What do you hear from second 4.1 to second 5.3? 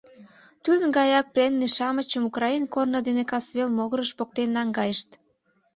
поктен наҥгайышт.